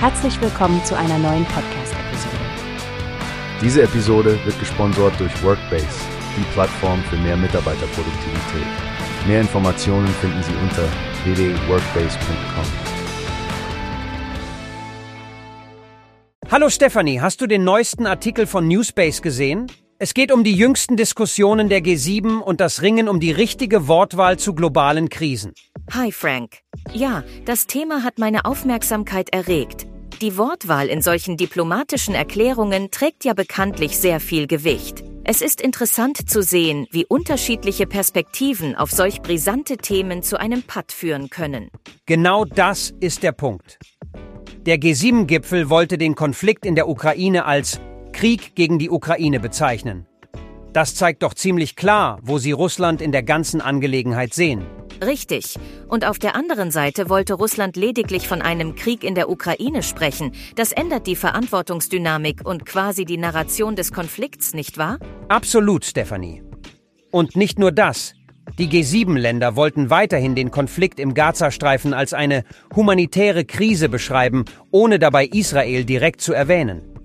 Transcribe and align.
Herzlich 0.00 0.40
willkommen 0.40 0.84
zu 0.84 0.96
einer 0.96 1.18
neuen 1.18 1.44
Podcast-Episode. 1.46 2.36
Diese 3.60 3.82
Episode 3.82 4.38
wird 4.44 4.56
gesponsert 4.60 5.18
durch 5.18 5.42
Workbase, 5.42 5.88
die 6.36 6.44
Plattform 6.52 7.02
für 7.02 7.16
mehr 7.16 7.36
Mitarbeiterproduktivität. 7.36 8.68
Mehr 9.26 9.40
Informationen 9.40 10.06
finden 10.06 10.40
Sie 10.44 10.52
unter 10.62 10.84
www.workbase.com. 11.24 12.64
Hallo 16.48 16.70
Stefanie, 16.70 17.20
hast 17.20 17.40
du 17.40 17.48
den 17.48 17.64
neuesten 17.64 18.06
Artikel 18.06 18.46
von 18.46 18.68
Newspace 18.68 19.20
gesehen? 19.20 19.66
Es 20.00 20.14
geht 20.14 20.30
um 20.30 20.44
die 20.44 20.54
jüngsten 20.54 20.96
Diskussionen 20.96 21.68
der 21.68 21.80
G7 21.80 22.38
und 22.38 22.60
das 22.60 22.82
Ringen 22.82 23.08
um 23.08 23.18
die 23.18 23.32
richtige 23.32 23.88
Wortwahl 23.88 24.38
zu 24.38 24.54
globalen 24.54 25.08
Krisen. 25.08 25.54
Hi 25.90 26.12
Frank. 26.12 26.58
Ja, 26.92 27.24
das 27.46 27.66
Thema 27.66 28.04
hat 28.04 28.20
meine 28.20 28.44
Aufmerksamkeit 28.44 29.30
erregt. 29.30 29.88
Die 30.22 30.38
Wortwahl 30.38 30.86
in 30.86 31.02
solchen 31.02 31.36
diplomatischen 31.36 32.14
Erklärungen 32.14 32.92
trägt 32.92 33.24
ja 33.24 33.34
bekanntlich 33.34 33.98
sehr 33.98 34.20
viel 34.20 34.46
Gewicht. 34.46 35.02
Es 35.24 35.42
ist 35.42 35.60
interessant 35.60 36.30
zu 36.30 36.44
sehen, 36.44 36.86
wie 36.92 37.04
unterschiedliche 37.04 37.88
Perspektiven 37.88 38.76
auf 38.76 38.92
solch 38.92 39.20
brisante 39.20 39.78
Themen 39.78 40.22
zu 40.22 40.38
einem 40.38 40.62
Patt 40.62 40.92
führen 40.92 41.28
können. 41.28 41.70
Genau 42.06 42.44
das 42.44 42.94
ist 43.00 43.24
der 43.24 43.32
Punkt. 43.32 43.80
Der 44.64 44.76
G7-Gipfel 44.76 45.70
wollte 45.70 45.98
den 45.98 46.14
Konflikt 46.14 46.64
in 46.64 46.76
der 46.76 46.88
Ukraine 46.88 47.46
als 47.46 47.80
Krieg 48.18 48.56
gegen 48.56 48.80
die 48.80 48.90
Ukraine 48.90 49.38
bezeichnen. 49.38 50.04
Das 50.72 50.96
zeigt 50.96 51.22
doch 51.22 51.34
ziemlich 51.34 51.76
klar, 51.76 52.18
wo 52.20 52.38
sie 52.38 52.50
Russland 52.50 53.00
in 53.00 53.12
der 53.12 53.22
ganzen 53.22 53.60
Angelegenheit 53.60 54.34
sehen. 54.34 54.66
Richtig. 55.00 55.54
Und 55.86 56.04
auf 56.04 56.18
der 56.18 56.34
anderen 56.34 56.72
Seite 56.72 57.08
wollte 57.08 57.34
Russland 57.34 57.76
lediglich 57.76 58.26
von 58.26 58.42
einem 58.42 58.74
Krieg 58.74 59.04
in 59.04 59.14
der 59.14 59.30
Ukraine 59.30 59.84
sprechen. 59.84 60.32
Das 60.56 60.72
ändert 60.72 61.06
die 61.06 61.14
Verantwortungsdynamik 61.14 62.44
und 62.44 62.66
quasi 62.66 63.04
die 63.04 63.18
Narration 63.18 63.76
des 63.76 63.92
Konflikts, 63.92 64.52
nicht 64.52 64.78
wahr? 64.78 64.98
Absolut, 65.28 65.84
Stephanie. 65.84 66.42
Und 67.12 67.36
nicht 67.36 67.60
nur 67.60 67.70
das. 67.70 68.14
Die 68.58 68.68
G7-Länder 68.68 69.54
wollten 69.54 69.90
weiterhin 69.90 70.34
den 70.34 70.50
Konflikt 70.50 70.98
im 70.98 71.14
Gazastreifen 71.14 71.94
als 71.94 72.14
eine 72.14 72.42
humanitäre 72.74 73.44
Krise 73.44 73.88
beschreiben, 73.88 74.44
ohne 74.72 74.98
dabei 74.98 75.26
Israel 75.26 75.84
direkt 75.84 76.20
zu 76.20 76.32
erwähnen. 76.32 76.97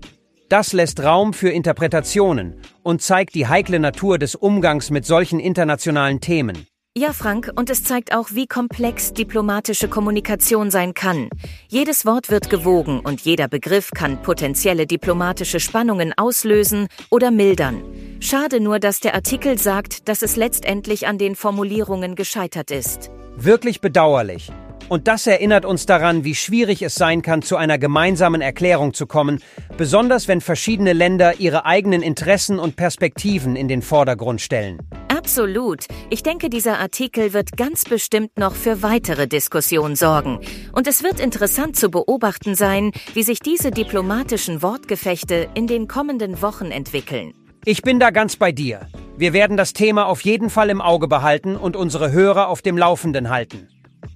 Das 0.53 0.71
lässt 0.71 1.01
Raum 1.01 1.33
für 1.33 1.49
Interpretationen 1.49 2.53
und 2.83 3.01
zeigt 3.01 3.33
die 3.33 3.47
heikle 3.47 3.79
Natur 3.79 4.19
des 4.19 4.35
Umgangs 4.35 4.91
mit 4.91 5.03
solchen 5.03 5.39
internationalen 5.39 6.19
Themen. 6.21 6.67
Ja, 6.95 7.11
Frank, 7.11 7.51
und 7.55 7.71
es 7.71 7.83
zeigt 7.83 8.13
auch, 8.13 8.27
wie 8.33 8.45
komplex 8.45 9.13
diplomatische 9.13 9.87
Kommunikation 9.87 10.69
sein 10.69 10.93
kann. 10.93 11.29
Jedes 11.69 12.05
Wort 12.05 12.29
wird 12.29 12.51
gewogen 12.51 12.99
und 12.99 13.21
jeder 13.21 13.47
Begriff 13.47 13.89
kann 13.95 14.21
potenzielle 14.21 14.85
diplomatische 14.85 15.59
Spannungen 15.59 16.13
auslösen 16.15 16.85
oder 17.09 17.31
mildern. 17.31 17.83
Schade 18.19 18.59
nur, 18.59 18.77
dass 18.77 18.99
der 18.99 19.15
Artikel 19.15 19.57
sagt, 19.57 20.07
dass 20.07 20.21
es 20.21 20.35
letztendlich 20.35 21.07
an 21.07 21.17
den 21.17 21.35
Formulierungen 21.35 22.13
gescheitert 22.13 22.69
ist. 22.69 23.09
Wirklich 23.37 23.81
bedauerlich. 23.81 24.51
Und 24.93 25.07
das 25.07 25.25
erinnert 25.25 25.65
uns 25.65 25.87
daran, 25.87 26.23
wie 26.23 26.35
schwierig 26.35 26.83
es 26.83 26.93
sein 26.93 27.23
kann, 27.23 27.41
zu 27.41 27.57
einer 27.57 27.79
gemeinsamen 27.79 28.41
Erklärung 28.41 28.93
zu 28.93 29.07
kommen, 29.07 29.39
besonders 29.75 30.27
wenn 30.27 30.39
verschiedene 30.39 30.93
Länder 30.93 31.39
ihre 31.39 31.65
eigenen 31.65 32.03
Interessen 32.03 32.59
und 32.59 32.75
Perspektiven 32.75 33.55
in 33.55 33.67
den 33.67 33.81
Vordergrund 33.81 34.39
stellen. 34.39 34.77
Absolut. 35.07 35.85
Ich 36.11 36.21
denke, 36.21 36.47
dieser 36.51 36.77
Artikel 36.77 37.33
wird 37.33 37.57
ganz 37.57 37.85
bestimmt 37.85 38.37
noch 38.37 38.53
für 38.53 38.83
weitere 38.83 39.27
Diskussionen 39.27 39.95
sorgen. 39.95 40.39
Und 40.73 40.85
es 40.85 41.01
wird 41.01 41.19
interessant 41.19 41.75
zu 41.75 41.89
beobachten 41.89 42.53
sein, 42.53 42.91
wie 43.15 43.23
sich 43.23 43.39
diese 43.39 43.71
diplomatischen 43.71 44.61
Wortgefechte 44.61 45.49
in 45.55 45.65
den 45.65 45.87
kommenden 45.87 46.43
Wochen 46.43 46.69
entwickeln. 46.69 47.33
Ich 47.65 47.81
bin 47.81 47.99
da 47.99 48.11
ganz 48.11 48.35
bei 48.35 48.51
dir. 48.51 48.87
Wir 49.17 49.33
werden 49.33 49.57
das 49.57 49.73
Thema 49.73 50.05
auf 50.05 50.21
jeden 50.21 50.51
Fall 50.51 50.69
im 50.69 50.81
Auge 50.81 51.07
behalten 51.07 51.55
und 51.55 51.75
unsere 51.75 52.11
Hörer 52.11 52.47
auf 52.47 52.61
dem 52.61 52.77
Laufenden 52.77 53.31
halten. 53.31 53.69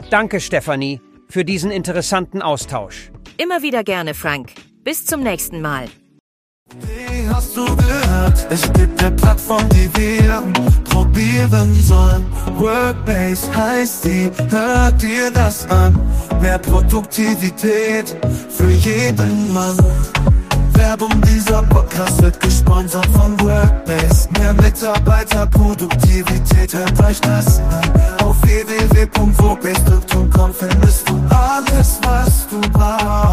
Danke, 0.10 0.40
Stefanie, 0.40 1.02
für 1.28 1.44
diesen 1.44 1.70
interessanten 1.70 2.42
Austausch. 2.42 3.12
Immer 3.36 3.62
wieder 3.62 3.84
gerne, 3.84 4.14
Frank. 4.14 4.54
Bis 4.86 5.06
zum 5.06 5.22
nächsten 5.22 5.60
Mal. 5.60 5.90
Wie 6.80 7.28
hast 7.28 7.58
du 7.58 7.66
gehört? 7.76 8.48
Es 8.50 8.72
gibt 8.72 9.04
eine 9.04 9.14
Plattform, 9.18 9.68
die 9.70 9.90
wir 9.98 10.42
probieren 10.86 11.74
sollen. 11.74 12.26
Workbase 12.58 13.54
heißt 13.54 14.06
die, 14.06 14.32
hört 14.50 15.02
dir 15.02 15.30
das 15.30 15.70
an. 15.70 16.00
Mehr 16.42 16.60
Produktivität 16.60 18.16
für 18.50 18.70
jeden 18.70 19.54
Mann. 19.54 19.76
Werbung, 20.72 21.22
dieser 21.24 21.64
Podcast 21.64 22.22
wird 22.22 22.40
gesponsert 22.40 23.08
von 23.08 23.38
Workbase. 23.42 24.30
Mehr 24.40 24.54
Mitarbeiterproduktivität, 24.54 26.74
hört 26.74 26.98
euch 27.04 27.20
das 27.20 27.60
an. 27.60 27.97
Www.workbase.com 30.38 30.54
findest 30.54 31.10
du 31.10 31.16
alles, 31.30 32.00
was 32.04 32.48
du 32.50 32.60
brauchst. 32.72 33.27